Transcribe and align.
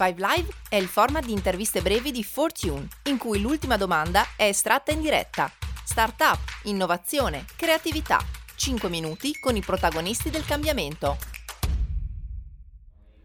5 0.00 0.14
Live 0.16 0.48
è 0.70 0.76
il 0.76 0.86
format 0.86 1.26
di 1.26 1.32
interviste 1.32 1.82
brevi 1.82 2.10
di 2.10 2.24
Fortune, 2.24 2.88
in 3.02 3.18
cui 3.18 3.38
l'ultima 3.38 3.76
domanda 3.76 4.28
è 4.34 4.44
estratta 4.44 4.92
in 4.92 5.02
diretta. 5.02 5.52
Startup, 5.84 6.38
innovazione, 6.62 7.44
creatività. 7.54 8.18
5 8.54 8.88
minuti 8.88 9.38
con 9.38 9.56
i 9.56 9.60
protagonisti 9.60 10.30
del 10.30 10.46
cambiamento. 10.46 11.18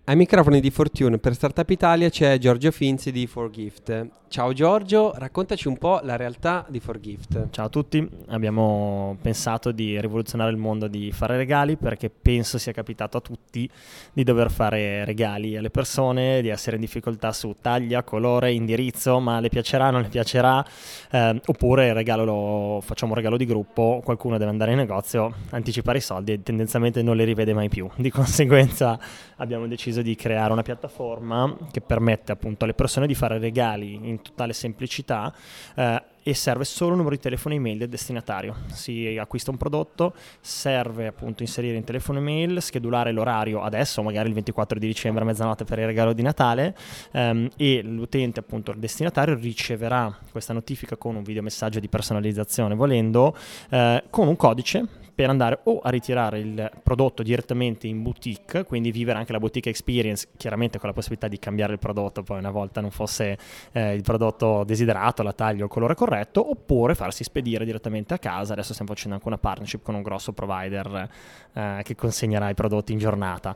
Ai 0.07 0.15
microfoni 0.15 0.59
di 0.59 0.69
Fortune 0.69 1.17
per 1.17 1.33
Startup 1.33 1.67
Italia 1.67 2.09
c'è 2.09 2.37
Giorgio 2.37 2.69
Finzi 2.69 3.11
di 3.11 3.25
Forgift. 3.25 4.09
Ciao 4.27 4.53
Giorgio, 4.53 5.13
raccontaci 5.15 5.67
un 5.67 5.77
po' 5.77 6.01
la 6.03 6.15
realtà 6.17 6.65
di 6.67 6.79
Forgift. 6.79 7.47
Ciao 7.51 7.67
a 7.67 7.69
tutti, 7.69 8.05
abbiamo 8.27 9.17
pensato 9.21 9.71
di 9.71 9.99
rivoluzionare 10.01 10.51
il 10.51 10.57
mondo 10.57 10.87
di 10.87 11.11
fare 11.11 11.37
regali 11.37 11.77
perché 11.77 12.09
penso 12.09 12.57
sia 12.57 12.73
capitato 12.73 13.17
a 13.17 13.21
tutti 13.21 13.69
di 14.11 14.23
dover 14.23 14.51
fare 14.51 15.05
regali 15.05 15.55
alle 15.55 15.69
persone, 15.69 16.41
di 16.41 16.49
essere 16.49 16.75
in 16.75 16.81
difficoltà 16.81 17.31
su 17.31 17.55
taglia, 17.61 18.03
colore, 18.03 18.51
indirizzo, 18.51 19.19
ma 19.19 19.39
le 19.39 19.49
piacerà, 19.49 19.89
non 19.89 20.01
le 20.01 20.09
piacerà, 20.09 20.65
eh, 21.11 21.41
oppure 21.45 21.93
lo, 22.03 22.81
facciamo 22.83 23.11
un 23.11 23.17
regalo 23.17 23.37
di 23.37 23.45
gruppo, 23.45 24.01
qualcuno 24.03 24.37
deve 24.37 24.51
andare 24.51 24.71
in 24.71 24.77
negozio, 24.77 25.33
anticipare 25.51 25.99
i 25.99 26.01
soldi 26.01 26.33
e 26.33 26.43
tendenzialmente 26.43 27.01
non 27.01 27.15
li 27.15 27.23
rivede 27.23 27.53
mai 27.53 27.69
più. 27.69 27.89
Di 27.95 28.09
conseguenza 28.11 28.99
abbiamo 29.37 29.65
deciso 29.65 29.94
di 30.01 30.15
creare 30.15 30.51
una 30.51 30.61
piattaforma 30.61 31.55
che 31.71 31.81
permette 31.81 32.31
appunto 32.31 32.63
alle 32.63 32.73
persone 32.73 33.07
di 33.07 33.15
fare 33.15 33.37
regali 33.37 34.09
in 34.09 34.21
totale 34.21 34.53
semplicità 34.53 35.33
eh, 35.75 36.03
e 36.27 36.33
serve 36.33 36.63
solo 36.63 36.91
il 36.91 36.97
numero 36.97 37.13
di 37.13 37.21
telefono 37.21 37.53
e 37.53 37.57
email 37.57 37.77
del 37.77 37.89
destinatario. 37.89 38.55
Si 38.71 39.15
acquista 39.19 39.51
un 39.51 39.57
prodotto, 39.57 40.15
serve 40.41 41.05
appunto 41.05 41.43
inserire 41.43 41.77
in 41.77 41.83
telefono 41.83 42.17
e 42.17 42.21
mail, 42.21 42.61
schedulare 42.63 43.11
l'orario 43.11 43.61
adesso, 43.61 44.01
magari 44.01 44.29
il 44.29 44.33
24 44.33 44.79
di 44.79 44.87
dicembre 44.87 45.21
a 45.21 45.25
mezzanotte 45.27 45.65
per 45.65 45.77
il 45.77 45.85
regalo 45.85 46.13
di 46.13 46.23
Natale 46.23 46.75
ehm, 47.11 47.49
e 47.55 47.83
l'utente 47.83 48.39
appunto 48.39 48.71
il 48.71 48.79
destinatario 48.79 49.35
riceverà 49.35 50.17
questa 50.31 50.53
notifica 50.53 50.95
con 50.95 51.15
un 51.15 51.21
videomessaggio 51.21 51.79
di 51.79 51.87
personalizzazione 51.87 52.73
volendo 52.73 53.37
eh, 53.69 54.03
con 54.09 54.27
un 54.27 54.35
codice 54.35 55.03
per 55.15 55.29
andare 55.29 55.59
o 55.63 55.79
a 55.79 55.89
ritirare 55.89 56.39
il 56.39 56.71
prodotto 56.83 57.23
direttamente 57.23 57.87
in 57.87 58.03
boutique, 58.03 58.65
quindi 58.65 58.91
vivere 58.91 59.17
anche 59.17 59.31
la 59.31 59.39
boutique 59.39 59.69
experience, 59.69 60.27
chiaramente 60.35 60.77
con 60.77 60.89
la 60.89 60.93
possibilità 60.93 61.29
di 61.29 61.39
cambiare 61.39 61.73
il 61.73 61.79
prodotto 61.79 62.21
poi 62.21 62.37
una 62.39 62.51
volta 62.51 62.81
non 62.81 62.91
fosse 62.91 63.37
eh, 63.71 63.93
il 63.93 64.01
prodotto 64.01 64.63
desiderato, 64.65 65.23
la 65.23 65.31
taglia 65.31 65.61
o 65.61 65.65
il 65.65 65.71
colore 65.71 65.95
corretto, 65.95 66.49
oppure 66.49 66.95
farsi 66.95 67.23
spedire 67.23 67.63
direttamente 67.63 68.13
a 68.13 68.19
casa. 68.19 68.53
Adesso 68.53 68.73
stiamo 68.73 68.91
facendo 68.91 69.15
anche 69.15 69.27
una 69.27 69.37
partnership 69.37 69.83
con 69.83 69.95
un 69.95 70.01
grosso 70.01 70.33
provider 70.33 71.09
eh, 71.53 71.81
che 71.83 71.95
consegnerà 71.95 72.49
i 72.49 72.53
prodotti 72.53 72.91
in 72.91 72.97
giornata. 72.97 73.55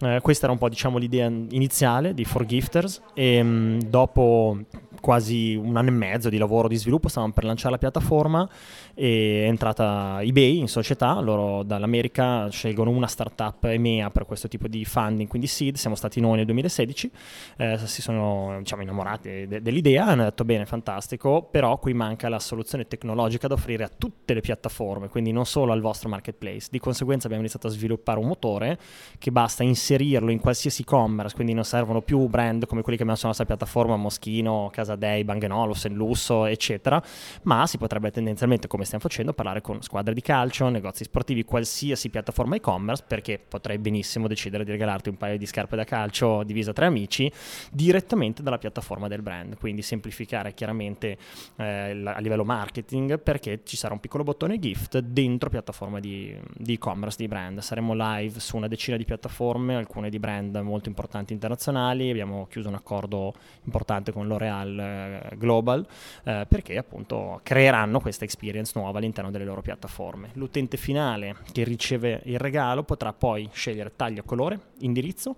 Eh, 0.00 0.20
questa 0.22 0.44
era 0.44 0.52
un 0.52 0.58
po' 0.58 0.68
diciamo 0.68 0.98
l'idea 0.98 1.26
iniziale 1.26 2.14
di 2.14 2.24
Forgifters 2.24 3.02
e 3.14 3.42
mh, 3.42 3.48
mm, 3.48 3.78
dopo 3.80 4.58
quasi 5.00 5.54
un 5.54 5.76
anno 5.76 5.88
e 5.88 5.92
mezzo 5.92 6.28
di 6.28 6.38
lavoro 6.38 6.68
di 6.68 6.76
sviluppo, 6.76 7.08
stavamo 7.08 7.32
per 7.32 7.44
lanciare 7.44 7.72
la 7.72 7.78
piattaforma 7.78 8.48
e 8.94 9.44
è 9.44 9.48
entrata 9.48 10.18
eBay 10.20 10.58
in 10.58 10.68
società, 10.68 11.18
loro 11.20 11.62
dall'America 11.62 12.48
scelgono 12.50 12.90
una 12.90 13.06
startup 13.06 13.64
EMEA 13.64 14.10
per 14.10 14.26
questo 14.26 14.48
tipo 14.48 14.68
di 14.68 14.84
funding, 14.84 15.28
quindi 15.28 15.46
seed, 15.46 15.76
siamo 15.76 15.96
stati 15.96 16.20
noi 16.20 16.36
nel 16.36 16.44
2016, 16.44 17.10
eh, 17.56 17.78
si 17.78 18.02
sono 18.02 18.56
diciamo, 18.58 18.82
innamorati 18.82 19.46
de- 19.46 19.62
dell'idea, 19.62 20.06
hanno 20.06 20.24
detto 20.24 20.44
bene, 20.44 20.66
fantastico, 20.66 21.48
però 21.50 21.78
qui 21.78 21.94
manca 21.94 22.28
la 22.28 22.38
soluzione 22.38 22.86
tecnologica 22.86 23.48
da 23.48 23.54
offrire 23.54 23.84
a 23.84 23.88
tutte 23.88 24.34
le 24.34 24.40
piattaforme, 24.40 25.08
quindi 25.08 25.32
non 25.32 25.46
solo 25.46 25.72
al 25.72 25.80
vostro 25.80 26.08
marketplace, 26.08 26.68
di 26.70 26.78
conseguenza 26.78 27.24
abbiamo 27.24 27.42
iniziato 27.42 27.68
a 27.68 27.70
sviluppare 27.70 28.18
un 28.18 28.26
motore 28.26 28.78
che 29.18 29.30
basta 29.30 29.62
inserirlo 29.62 30.30
in 30.30 30.40
qualsiasi 30.40 30.82
e-commerce, 30.82 31.34
quindi 31.34 31.54
non 31.54 31.64
servono 31.64 32.02
più 32.02 32.26
brand 32.26 32.66
come 32.66 32.82
quelli 32.82 32.96
che 32.96 33.02
abbiamo 33.02 33.16
sulla 33.16 33.28
nostra 33.28 33.46
piattaforma, 33.46 33.96
Moschino, 33.96 34.68
Casa 34.72 34.89
Casadei, 34.90 35.24
Bang 35.24 35.46
Olufsen, 35.50 35.94
Lusso, 35.94 36.46
eccetera, 36.46 37.02
ma 37.42 37.66
si 37.66 37.78
potrebbe 37.78 38.10
tendenzialmente, 38.10 38.66
come 38.66 38.84
stiamo 38.84 39.02
facendo, 39.02 39.32
parlare 39.32 39.60
con 39.60 39.82
squadre 39.82 40.14
di 40.14 40.20
calcio, 40.20 40.68
negozi 40.68 41.04
sportivi, 41.04 41.44
qualsiasi 41.44 42.10
piattaforma 42.10 42.56
e-commerce, 42.56 43.04
perché 43.06 43.38
potrei 43.38 43.78
benissimo 43.78 44.26
decidere 44.26 44.64
di 44.64 44.70
regalarti 44.70 45.08
un 45.08 45.16
paio 45.16 45.38
di 45.38 45.46
scarpe 45.46 45.76
da 45.76 45.84
calcio 45.84 46.42
divisa 46.42 46.72
tra 46.72 46.86
amici 46.86 47.30
direttamente 47.70 48.42
dalla 48.42 48.58
piattaforma 48.58 49.08
del 49.08 49.22
brand, 49.22 49.56
quindi 49.58 49.82
semplificare 49.82 50.54
chiaramente 50.54 51.16
eh, 51.56 52.02
a 52.04 52.18
livello 52.18 52.44
marketing 52.44 53.20
perché 53.20 53.60
ci 53.64 53.76
sarà 53.76 53.94
un 53.94 54.00
piccolo 54.00 54.24
bottone 54.24 54.58
gift 54.58 54.98
dentro 54.98 55.50
piattaforma 55.50 56.00
di, 56.00 56.36
di 56.56 56.74
e-commerce 56.74 57.16
di 57.18 57.28
brand. 57.28 57.60
Saremo 57.60 57.94
live 57.94 58.40
su 58.40 58.56
una 58.56 58.68
decina 58.68 58.96
di 58.96 59.04
piattaforme, 59.04 59.76
alcune 59.76 60.10
di 60.10 60.18
brand 60.18 60.56
molto 60.56 60.88
importanti 60.88 61.32
internazionali, 61.32 62.10
abbiamo 62.10 62.46
chiuso 62.48 62.68
un 62.68 62.74
accordo 62.74 63.34
importante 63.64 64.12
con 64.12 64.26
L'Oreal 64.26 64.79
eh, 64.80 65.36
global 65.36 65.86
eh, 66.24 66.46
perché 66.48 66.76
appunto 66.76 67.40
creeranno 67.42 68.00
questa 68.00 68.24
experience 68.24 68.72
nuova 68.74 68.98
all'interno 68.98 69.30
delle 69.30 69.44
loro 69.44 69.62
piattaforme. 69.62 70.30
L'utente 70.34 70.76
finale 70.76 71.36
che 71.52 71.64
riceve 71.64 72.20
il 72.24 72.38
regalo 72.38 72.82
potrà 72.82 73.12
poi 73.12 73.48
scegliere 73.52 73.92
taglio, 73.94 74.22
colore, 74.22 74.58
indirizzo 74.78 75.36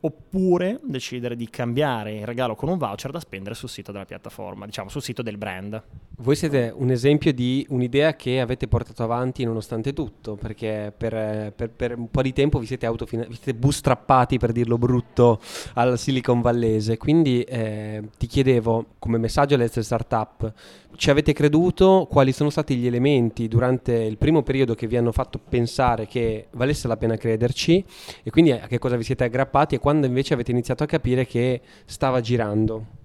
oppure 0.00 0.78
decidere 0.84 1.34
di 1.34 1.48
cambiare 1.50 2.18
il 2.18 2.26
regalo 2.26 2.54
con 2.54 2.68
un 2.68 2.78
voucher 2.78 3.10
da 3.10 3.20
spendere 3.20 3.54
sul 3.54 3.68
sito 3.68 3.90
della 3.90 4.04
piattaforma, 4.04 4.64
diciamo 4.66 4.88
sul 4.88 5.02
sito 5.02 5.22
del 5.22 5.38
brand. 5.38 5.82
Voi 6.20 6.36
siete 6.36 6.72
un 6.74 6.90
esempio 6.90 7.32
di 7.32 7.64
un'idea 7.70 8.14
che 8.14 8.40
avete 8.40 8.66
portato 8.68 9.02
avanti 9.02 9.44
nonostante 9.44 9.92
tutto, 9.92 10.36
perché 10.36 10.92
per, 10.96 11.52
per, 11.54 11.70
per 11.70 11.96
un 11.96 12.10
po' 12.10 12.22
di 12.22 12.32
tempo 12.32 12.58
vi 12.58 12.66
siete, 12.66 12.86
autofina- 12.86 13.24
vi 13.24 13.34
siete 13.34 13.54
bootstrappati, 13.54 14.38
per 14.38 14.52
dirlo 14.52 14.78
brutto, 14.78 15.40
al 15.74 15.98
Silicon 15.98 16.40
Vallese. 16.40 16.96
Quindi 16.96 17.42
eh, 17.42 18.02
ti 18.18 18.26
chiedevo, 18.26 18.86
come 18.98 19.18
messaggio 19.18 19.54
alle 19.54 19.68
startup, 19.68 20.52
ci 20.96 21.10
avete 21.10 21.32
creduto? 21.32 22.08
Quali 22.10 22.32
sono 22.32 22.50
stati 22.50 22.74
gli 22.74 22.86
elementi 22.86 23.46
durante 23.46 23.92
il 23.92 24.16
primo 24.16 24.42
periodo 24.42 24.74
che 24.74 24.88
vi 24.88 24.96
hanno 24.96 25.12
fatto 25.12 25.38
pensare 25.38 26.06
che 26.08 26.48
valesse 26.52 26.88
la 26.88 26.96
pena 26.96 27.16
crederci? 27.16 27.84
E 28.24 28.30
quindi 28.30 28.50
a 28.50 28.66
che 28.66 28.78
cosa 28.78 28.96
vi 28.96 29.04
siete 29.04 29.22
aggrappati 29.22 29.76
e 29.76 29.78
quando 29.88 30.06
invece 30.06 30.34
avete 30.34 30.50
iniziato 30.50 30.82
a 30.82 30.86
capire 30.86 31.24
che 31.24 31.62
stava 31.86 32.20
girando? 32.20 32.97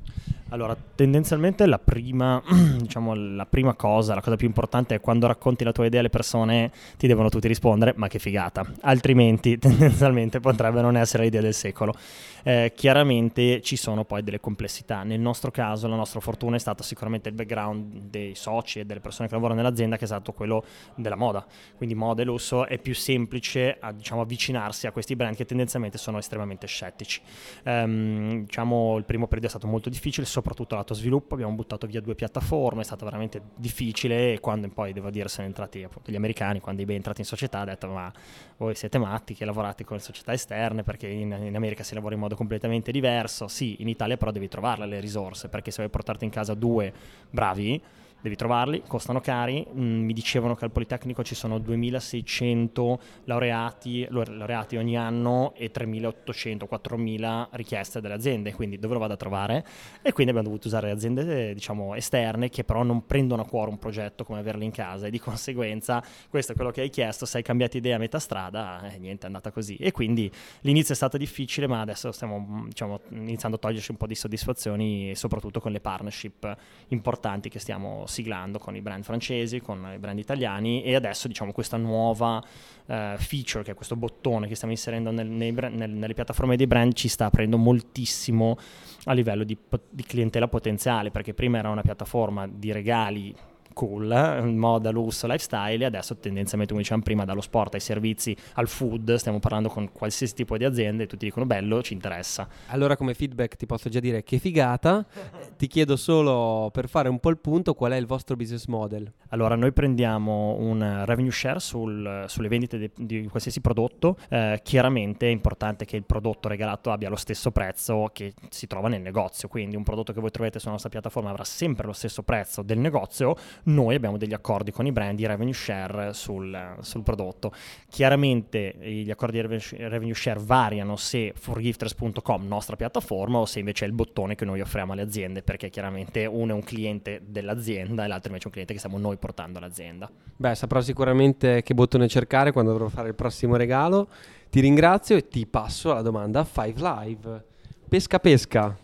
Allora, 0.54 0.78
tendenzialmente 0.94 1.66
la 1.66 1.80
prima, 1.80 2.40
diciamo, 2.78 3.16
la 3.16 3.48
prima 3.48 3.74
cosa, 3.74 4.14
la 4.14 4.22
cosa 4.22 4.36
più 4.36 4.46
importante 4.46 4.94
è 4.94 5.02
quando 5.02 5.26
racconti 5.26 5.64
la 5.64 5.72
tua 5.72 5.88
idea 5.88 6.00
alle 6.00 6.10
persone 6.12 6.72
ti 6.96 7.08
devono 7.08 7.30
tutti 7.30 7.48
rispondere, 7.48 7.94
ma 7.96 8.08
che 8.08 8.20
figata. 8.20 8.64
Altrimenti, 8.82 9.58
tendenzialmente, 9.58 10.40
potrebbe 10.40 10.82
non 10.82 10.96
essere 10.96 11.24
l'idea 11.24 11.42
del 11.42 11.56
secolo. 11.56 11.96
Eh, 12.44 12.72
chiaramente 12.76 13.62
ci 13.62 13.76
sono 13.76 14.04
poi 14.04 14.22
delle 14.22 14.40
complessità. 14.40 15.02
Nel 15.02 15.20
nostro 15.20 15.50
caso, 15.50 15.88
la 15.88 15.96
nostra 15.96 16.20
fortuna 16.20 16.56
è 16.56 16.60
stata 16.60 16.84
sicuramente 16.84 17.30
il 17.30 17.36
background 17.36 18.10
dei 18.12 18.36
soci 18.36 18.80
e 18.80 18.86
delle 18.86 19.00
persone 19.00 19.28
che 19.28 19.34
lavorano 19.34 19.60
nell'azienda, 19.60 19.98
che 19.98 20.04
è 20.04 20.08
stato 20.08 20.34
quello 20.34 20.64
della 20.94 21.16
moda. 21.16 21.44
Quindi 21.76 21.96
moda 21.96 22.22
e 22.22 22.26
lusso 22.26 22.68
è 22.68 22.78
più 22.78 22.94
semplice 22.94 23.76
a, 23.80 23.92
diciamo, 23.92 24.22
avvicinarsi 24.22 24.86
a 24.86 24.92
questi 24.92 25.16
brand 25.16 25.36
che 25.36 25.46
tendenzialmente 25.46 25.98
sono 25.98 26.20
estremamente 26.20 26.68
scettici. 26.68 27.22
Um, 27.64 28.42
diciamo, 28.42 28.98
il 28.98 29.06
primo 29.06 29.26
periodo 29.26 29.48
è 29.48 29.50
stato 29.50 29.66
molto 29.66 29.90
difficile, 29.90 30.28
soprattutto 30.28 30.42
lato 30.70 30.94
sviluppo, 30.94 31.34
abbiamo 31.34 31.54
buttato 31.54 31.88
via 31.88 32.02
due 32.02 32.16
piattaforme, 32.16 32.82
è 32.82 32.84
stato 32.84 33.06
veramente 33.06 33.42
difficile 33.56 34.34
e 34.34 34.40
quando 34.40 34.68
poi 34.70 34.94
devo 34.94 35.10
dire 35.10 35.28
sono 35.30 35.48
entrati 35.48 35.84
appunto 35.84 36.12
gli 36.12 36.16
americani, 36.16 36.60
quando 36.60 36.82
i 36.82 36.86
ben 36.86 36.98
entrati 36.98 37.22
in 37.22 37.28
società, 37.28 37.60
ha 37.60 37.66
detto 37.66 37.88
ma 37.88 38.12
voi 38.58 38.76
siete 38.76 38.98
matti 38.98 39.34
che 39.34 39.46
lavorate 39.46 39.84
con 39.84 40.00
società 40.00 40.34
esterne 40.34 40.84
perché 40.84 41.08
in, 41.08 41.32
in, 41.32 41.56
America 41.56 41.84
si 41.84 41.94
lavora 41.94 42.16
in 42.16 42.22
modo 42.22 42.36
completamente 42.36 42.92
diverso, 42.92 43.48
sì, 43.48 43.78
in 43.80 43.88
Italia 43.88 44.18
però 44.18 44.32
devi 44.32 44.48
trovarle 44.48 44.86
le 44.86 45.00
risorse 45.00 45.50
perché 45.50 45.72
se 45.72 45.78
vuoi 45.78 45.90
portarti 45.90 46.26
in 46.26 46.32
casa 46.32 46.54
due 46.54 46.94
bravi 47.30 47.82
devi 48.24 48.38
trovarli, 48.38 48.82
costano 48.88 49.20
cari, 49.20 49.68
mm, 49.70 50.06
mi 50.06 50.14
dicevano 50.14 50.56
che 50.56 50.64
al 50.64 50.72
Politecnico 50.72 51.24
ci 51.24 51.36
sono 51.36 51.60
2600 51.60 53.00
laureati, 53.26 54.08
laureati 54.10 54.78
ogni 54.78 54.98
anno 54.98 55.54
e 55.58 55.72
3800, 55.72 56.66
4000 56.66 57.50
richieste 57.52 58.00
dalle 58.00 58.14
aziende, 58.14 58.54
quindi 58.54 58.80
dove 58.80 58.94
lo 58.94 59.02
vado 59.02 59.14
a 59.14 59.18
trovare? 59.18 59.66
E 60.02 60.14
quindi 60.14 60.32
abbiamo 60.32 60.48
dovuto 60.48 60.68
usare 60.68 60.90
aziende 60.90 61.54
diciamo 61.54 61.96
esterne 61.96 62.48
che 62.48 62.64
però 62.64 62.84
non 62.84 63.06
prendono 63.06 63.42
a 63.42 63.46
cuore 63.46 63.72
un 63.72 63.78
progetto 63.78 64.24
come 64.24 64.40
averlo 64.40 64.64
in 64.64 64.72
casa 64.72 65.08
e 65.08 65.10
di 65.10 65.20
conseguenza 65.20 66.02
questo 66.30 66.54
è 66.54 66.56
quello 66.56 66.72
che 66.72 66.80
hai 66.80 66.90
chiesto, 66.90 67.26
se 67.26 67.38
hai 67.38 67.44
cambiato 67.44 67.76
idea 67.76 67.98
a 67.98 68.00
metà 68.00 68.20
strada, 68.20 68.90
eh, 68.90 69.00
niente 69.00 69.24
è 69.24 69.26
andata 69.26 69.52
così 69.52 69.76
e 69.76 69.92
quindi 69.92 70.32
l'inizio 70.62 70.94
è 70.94 70.96
stato 70.96 71.18
difficile 71.18 71.68
ma 71.68 71.82
adesso 71.82 72.14
stiamo 72.14 72.40
mm, 72.40 72.68
diciamo, 72.68 73.02
iniziando 73.10 73.58
a 73.58 73.60
toglierci 73.60 73.92
un 73.92 73.98
po' 73.98 74.08
di 74.08 74.16
soddisfazioni 74.16 75.14
soprattutto 75.14 75.60
con 75.60 75.74
le 75.74 75.82
partnership 75.82 76.56
importanti 76.88 77.50
che 77.50 77.60
stiamo 77.60 78.06
siglando 78.14 78.60
con 78.60 78.76
i 78.76 78.82
brand 78.82 79.04
francesi, 79.04 79.60
con 79.60 79.92
i 79.94 79.98
brand 79.98 80.20
italiani 80.20 80.84
e 80.84 80.96
adesso 80.96 81.28
diciamo 81.28 81.52
questa 81.52 81.78
nuova 81.78 82.38
uh, 82.38 82.94
feature 83.18 83.64
che 83.64 83.72
è 83.72 83.74
questo 83.74 83.96
bottone 83.96 84.48
che 84.48 84.56
stiamo 84.56 84.74
inserendo 84.74 85.12
nel, 85.12 85.54
brand, 85.54 85.76
nel, 85.76 85.90
nelle 85.90 86.14
piattaforme 86.14 86.56
dei 86.56 86.68
brand 86.68 86.94
ci 86.94 87.08
sta 87.08 87.26
aprendo 87.26 87.58
moltissimo 87.58 88.58
a 89.06 89.14
livello 89.14 89.44
di, 89.44 89.58
di 89.90 90.04
clientela 90.04 90.48
potenziale 90.48 91.12
perché 91.12 91.34
prima 91.34 91.58
era 91.58 91.70
una 91.70 91.82
piattaforma 91.82 92.48
di 92.48 92.72
regali 92.72 93.36
cool, 93.74 94.12
eh, 94.12 94.42
moda, 94.42 94.92
lusso, 94.92 95.28
lifestyle 95.28 95.84
e 95.84 95.86
adesso 95.86 96.16
tendenzialmente 96.16 96.72
come 96.72 96.82
dicevamo 96.84 97.04
prima 97.04 97.26
dallo 97.26 97.42
sport 97.42 97.74
ai 97.74 97.80
servizi 97.80 98.36
al 98.54 98.68
food, 98.68 99.16
stiamo 99.16 99.40
parlando 99.40 99.70
con 99.70 99.92
qualsiasi 99.92 100.34
tipo 100.34 100.58
di 100.58 100.64
aziende 100.64 101.04
e 101.04 101.08
tutti 101.08 101.26
dicono 101.26 101.46
bello, 101.46 101.82
ci 101.82 101.94
interessa. 101.94 102.48
Allora 102.68 102.96
come 102.96 103.14
feedback 103.14 103.56
ti 103.56 103.66
posso 103.66 103.90
già 103.90 104.00
dire 104.00 104.24
che 104.24 104.38
figata, 104.38 105.06
ti 105.58 105.68
chiedo 105.68 105.96
solo 105.96 106.70
per 106.72 106.88
fare 106.88 107.10
un 107.10 107.20
po' 107.20 107.30
il 107.30 107.38
punto 107.38 107.74
qual 107.74 107.92
è 107.92 107.98
il 107.98 108.06
vostro 108.06 108.36
business 108.36 108.66
model. 108.68 109.12
Allora 109.30 109.56
noi 109.56 109.72
prendiamo 109.72 110.56
un 110.60 111.04
revenue 111.06 111.32
share 111.32 111.60
sul, 111.60 112.26
sulle 112.28 112.48
vendite 112.48 112.78
di, 112.78 112.92
di 112.96 113.28
qualsiasi 113.28 113.62
prodotto, 113.62 114.18
eh, 114.30 114.60
chiaramente 114.64 115.28
è 115.28 115.30
importante 115.30 115.86
che 115.86 115.96
il 115.96 116.04
prodotto 116.04 116.48
regalato 116.48 116.92
abbia 116.92 117.10
lo 117.10 117.16
stesso 117.16 117.52
prezzo 117.52 118.10
che 118.14 118.34
si 118.50 118.68
trova 118.68 118.90
nel 118.90 119.02
negozio, 119.02 119.48
quindi 119.48 119.76
un 119.76 119.84
prodotto 119.84 120.14
che 120.14 120.20
voi 120.20 120.30
trovate 120.32 120.60
sulla 120.60 120.72
nostra 120.72 120.90
piattaforma 120.90 121.30
avrà 121.30 121.44
sempre 121.44 121.88
lo 121.88 121.94
stesso 121.94 122.24
prezzo 122.24 122.62
del 122.62 122.78
negozio, 122.78 123.36
noi 123.64 123.96
abbiamo 123.96 124.18
degli 124.18 124.34
accordi 124.34 124.72
con 124.72 124.86
i 124.86 124.92
brand 124.92 125.16
di 125.16 125.26
revenue 125.26 125.54
share 125.54 126.14
sul, 126.14 126.78
sul 126.82 127.04
prodotto. 127.04 127.54
Chiaramente 127.90 128.76
gli 128.80 129.10
accordi 129.10 129.42
di 129.42 129.60
revenue 129.78 130.14
share 130.14 130.40
variano 130.44 130.96
se 130.96 131.34
forgifters.com, 131.36 132.46
nostra 132.46 132.76
piattaforma, 132.76 133.38
o 133.38 133.46
se 133.46 133.60
invece 133.60 133.86
è 133.86 133.88
il 133.88 133.94
bottone 133.94 134.36
che 134.36 134.46
noi 134.46 134.62
offriamo 134.62 134.94
alle 134.94 135.04
aziende, 135.04 135.44
perché 135.44 135.70
chiaramente 135.70 136.26
uno 136.26 136.52
è 136.52 136.56
un 136.56 136.64
cliente 136.64 137.22
dell'azienda 137.26 138.04
e 138.04 138.08
l'altro 138.08 138.28
invece 138.28 138.44
è 138.44 138.48
un 138.48 138.52
cliente 138.52 138.74
che 138.74 138.80
stiamo 138.80 138.98
noi 138.98 139.18
portando 139.18 139.60
all'azienda. 139.60 140.10
Beh, 140.36 140.56
saprò 140.56 140.82
sicuramente 140.82 141.62
che 141.64 141.74
bottone 141.74 142.08
cercare 142.08 142.52
quando 142.52 142.72
dovrò 142.72 142.90
fare 142.90 143.10
il 143.10 143.16
prossimo 143.16 143.56
regalo. 143.56 144.08
Ti 144.50 144.60
ringrazio 144.60 145.16
e 145.16 145.28
ti 145.28 145.46
passo 145.46 145.92
alla 145.92 146.02
domanda 146.02 146.46
5 146.46 146.74
Live. 146.76 147.46
Pesca 147.88 148.20
pesca. 148.20 148.76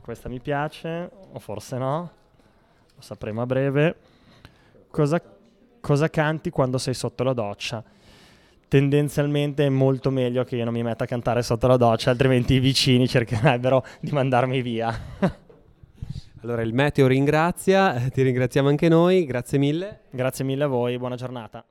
Questa 0.00 0.28
mi 0.28 0.38
piace, 0.38 1.10
o 1.32 1.38
forse 1.40 1.78
no 1.78 2.10
lo 2.96 3.02
sapremo 3.02 3.42
a 3.42 3.46
breve. 3.46 3.96
Cosa, 4.90 5.22
cosa 5.80 6.10
canti 6.10 6.50
quando 6.50 6.78
sei 6.78 6.94
sotto 6.94 7.22
la 7.22 7.32
doccia? 7.32 7.84
tendenzialmente 8.68 9.66
è 9.66 9.68
molto 9.68 10.10
meglio 10.10 10.44
che 10.44 10.56
io 10.56 10.64
non 10.64 10.72
mi 10.72 10.82
metta 10.82 11.04
a 11.04 11.06
cantare 11.06 11.42
sotto 11.42 11.66
la 11.66 11.76
doccia, 11.76 12.10
altrimenti 12.10 12.54
i 12.54 12.58
vicini 12.58 13.06
cercherebbero 13.08 13.84
di 14.00 14.10
mandarmi 14.10 14.60
via. 14.62 14.94
allora 16.42 16.62
il 16.62 16.74
meteo 16.74 17.06
ringrazia, 17.06 18.08
ti 18.12 18.22
ringraziamo 18.22 18.68
anche 18.68 18.88
noi, 18.88 19.24
grazie 19.24 19.58
mille. 19.58 20.00
Grazie 20.10 20.44
mille 20.44 20.64
a 20.64 20.68
voi, 20.68 20.98
buona 20.98 21.16
giornata. 21.16 21.64